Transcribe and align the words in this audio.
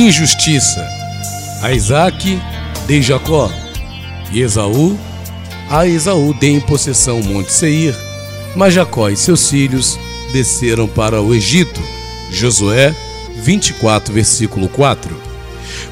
Injustiça! 0.00 0.82
A 1.60 1.72
Isaac 1.72 2.40
dei 2.86 3.02
Jacó, 3.02 3.52
e 4.32 4.40
Esaú, 4.40 4.98
a 5.68 5.86
Esaú 5.86 6.32
dei 6.32 6.52
em 6.52 6.60
possessão 6.60 7.20
o 7.20 7.24
Monte 7.24 7.52
Seir, 7.52 7.94
mas 8.56 8.72
Jacó 8.72 9.10
e 9.10 9.16
seus 9.16 9.50
filhos 9.50 9.98
desceram 10.32 10.88
para 10.88 11.20
o 11.20 11.34
Egito. 11.34 11.82
Josué 12.30 12.94
24, 13.42 14.14
versículo 14.14 14.70
4. 14.70 15.14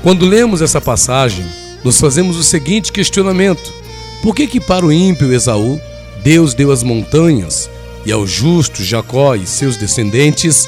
Quando 0.03 0.25
lemos 0.25 0.63
essa 0.63 0.81
passagem, 0.81 1.45
nos 1.85 2.01
fazemos 2.01 2.39
o 2.39 2.43
seguinte 2.43 2.91
questionamento: 2.91 3.75
por 4.23 4.35
que 4.35 4.47
que 4.47 4.59
para 4.59 4.87
o 4.87 4.93
ímpio 4.93 5.35
Esaú 5.35 5.79
Deus 6.25 6.55
deu 6.55 6.73
as 6.73 6.83
montanhas 6.83 7.69
e 8.07 8.11
ao 8.11 8.27
justo 8.27 8.83
Jacó 8.83 9.35
e 9.35 9.47
seus 9.47 9.77
descendentes 9.77 10.67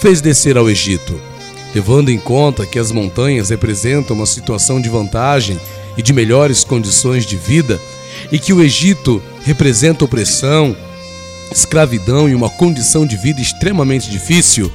fez 0.00 0.20
descer 0.20 0.58
ao 0.58 0.68
Egito? 0.68 1.29
Levando 1.74 2.10
em 2.10 2.18
conta 2.18 2.66
que 2.66 2.78
as 2.78 2.90
montanhas 2.90 3.50
representam 3.50 4.16
uma 4.16 4.26
situação 4.26 4.80
de 4.80 4.88
vantagem 4.88 5.58
e 5.96 6.02
de 6.02 6.12
melhores 6.12 6.64
condições 6.64 7.24
de 7.24 7.36
vida, 7.36 7.80
e 8.30 8.38
que 8.38 8.52
o 8.52 8.62
Egito 8.62 9.22
representa 9.44 10.04
opressão, 10.04 10.76
escravidão 11.52 12.28
e 12.28 12.34
uma 12.34 12.48
condição 12.48 13.06
de 13.06 13.16
vida 13.16 13.40
extremamente 13.40 14.10
difícil, 14.10 14.70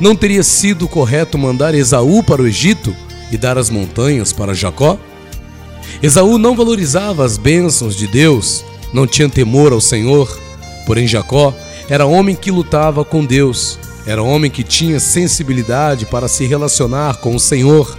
não 0.00 0.14
teria 0.14 0.42
sido 0.42 0.86
correto 0.86 1.36
mandar 1.36 1.74
Esaú 1.74 2.22
para 2.22 2.42
o 2.42 2.46
Egito 2.46 2.94
e 3.32 3.36
dar 3.36 3.58
as 3.58 3.68
montanhas 3.68 4.32
para 4.32 4.54
Jacó? 4.54 4.96
Esaú 6.02 6.38
não 6.38 6.54
valorizava 6.54 7.24
as 7.24 7.36
bênçãos 7.36 7.96
de 7.96 8.06
Deus, 8.06 8.64
não 8.92 9.06
tinha 9.06 9.28
temor 9.28 9.72
ao 9.72 9.80
Senhor, 9.80 10.38
porém 10.86 11.06
Jacó 11.06 11.52
era 11.88 12.06
homem 12.06 12.36
que 12.36 12.50
lutava 12.50 13.04
com 13.04 13.24
Deus, 13.24 13.78
era 14.08 14.22
homem 14.22 14.50
que 14.50 14.64
tinha 14.64 14.98
sensibilidade 14.98 16.06
para 16.06 16.28
se 16.28 16.46
relacionar 16.46 17.18
com 17.18 17.36
o 17.36 17.38
Senhor. 17.38 17.94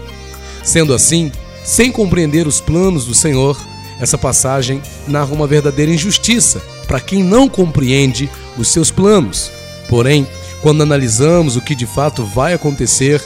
Sendo 0.64 0.92
assim, 0.92 1.32
sem 1.64 1.92
compreender 1.92 2.48
os 2.48 2.60
planos 2.60 3.06
do 3.06 3.14
Senhor, 3.14 3.56
essa 4.00 4.18
passagem 4.18 4.82
narra 5.08 5.32
uma 5.32 5.46
verdadeira 5.46 5.92
injustiça 5.92 6.64
para 6.88 7.00
quem 7.00 7.22
não 7.22 7.48
compreende 7.48 8.28
os 8.58 8.70
seus 8.70 8.90
planos. 8.90 9.52
Porém, 9.88 10.28
quando 10.64 10.82
analisamos 10.82 11.56
o 11.56 11.62
que 11.62 11.76
de 11.76 11.86
fato 11.86 12.24
vai 12.24 12.56
acontecer, 12.56 13.24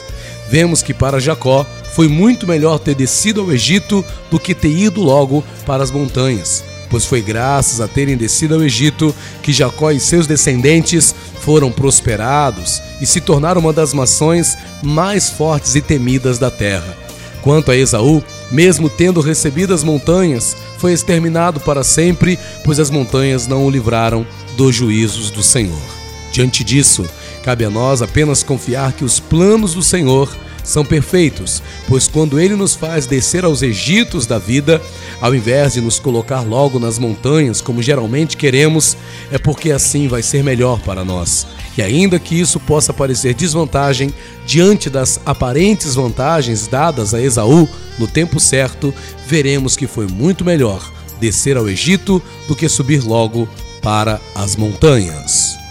vemos 0.50 0.82
que 0.82 0.92
para 0.92 1.18
Jacó 1.18 1.64
foi 1.94 2.06
muito 2.06 2.46
melhor 2.46 2.78
ter 2.78 2.94
descido 2.94 3.40
ao 3.40 3.50
Egito 3.50 4.04
do 4.30 4.38
que 4.38 4.54
ter 4.54 4.68
ido 4.68 5.00
logo 5.00 5.42
para 5.64 5.82
as 5.82 5.90
montanhas, 5.90 6.62
pois 6.94 7.06
foi 7.06 7.20
graças 7.20 7.80
a 7.80 7.88
terem 7.88 8.16
descido 8.16 8.54
ao 8.54 8.62
Egito 8.62 9.12
que 9.42 9.52
Jacó 9.52 9.90
e 9.90 9.98
seus 9.98 10.28
descendentes 10.28 11.12
foram 11.40 11.72
prosperados 11.72 12.80
e 13.00 13.06
se 13.06 13.20
tornaram 13.20 13.60
uma 13.60 13.72
das 13.72 13.92
nações 13.92 14.56
mais 14.80 15.28
fortes 15.28 15.74
e 15.74 15.80
temidas 15.80 16.38
da 16.38 16.52
terra. 16.52 16.96
Quanto 17.42 17.72
a 17.72 17.76
Esaú, 17.76 18.22
mesmo 18.48 18.88
tendo 18.88 19.20
recebido 19.20 19.74
as 19.74 19.82
montanhas, 19.82 20.56
foi 20.78 20.92
exterminado 20.92 21.58
para 21.58 21.82
sempre, 21.82 22.38
pois 22.64 22.78
as 22.78 22.90
montanhas 22.90 23.48
não 23.48 23.66
o 23.66 23.70
livraram 23.70 24.24
dos 24.56 24.72
juízos 24.72 25.32
do 25.32 25.42
Senhor. 25.42 25.82
Diante 26.30 26.62
disso, 26.62 27.04
cabe 27.42 27.64
a 27.64 27.70
nós 27.70 28.02
apenas 28.02 28.44
confiar 28.44 28.92
que 28.92 29.04
os 29.04 29.18
planos 29.18 29.74
do 29.74 29.82
Senhor 29.82 30.32
são 30.64 30.84
perfeitos, 30.84 31.62
pois 31.86 32.08
quando 32.08 32.40
ele 32.40 32.56
nos 32.56 32.74
faz 32.74 33.06
descer 33.06 33.44
aos 33.44 33.62
Egitos 33.62 34.26
da 34.26 34.38
vida, 34.38 34.82
ao 35.20 35.34
invés 35.34 35.74
de 35.74 35.80
nos 35.80 36.00
colocar 36.00 36.40
logo 36.40 36.78
nas 36.78 36.98
montanhas, 36.98 37.60
como 37.60 37.82
geralmente 37.82 38.36
queremos, 38.36 38.96
é 39.30 39.38
porque 39.38 39.70
assim 39.70 40.08
vai 40.08 40.22
ser 40.22 40.42
melhor 40.42 40.80
para 40.80 41.04
nós. 41.04 41.46
E 41.76 41.82
ainda 41.82 42.18
que 42.18 42.40
isso 42.40 42.58
possa 42.58 42.92
parecer 42.92 43.34
desvantagem, 43.34 44.12
diante 44.46 44.88
das 44.88 45.20
aparentes 45.26 45.94
vantagens 45.94 46.66
dadas 46.66 47.12
a 47.12 47.20
Esaú 47.20 47.68
no 47.98 48.06
tempo 48.06 48.40
certo, 48.40 48.92
veremos 49.26 49.76
que 49.76 49.86
foi 49.86 50.06
muito 50.06 50.44
melhor 50.44 50.92
descer 51.20 51.56
ao 51.56 51.68
Egito 51.68 52.22
do 52.48 52.56
que 52.56 52.68
subir 52.68 53.04
logo 53.04 53.48
para 53.82 54.20
as 54.34 54.56
montanhas. 54.56 55.63